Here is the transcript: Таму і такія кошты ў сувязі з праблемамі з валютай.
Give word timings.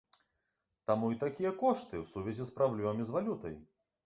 Таму 0.91 1.11
і 1.15 1.19
такія 1.23 1.51
кошты 1.59 1.93
ў 2.01 2.05
сувязі 2.13 2.49
з 2.51 2.57
праблемамі 2.57 3.03
з 3.11 3.15
валютай. 3.19 3.55